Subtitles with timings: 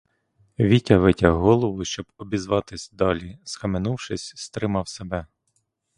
[0.59, 5.25] Вітя витяг голову, щоб обізватись, далі, схаменувшись, стримав себе.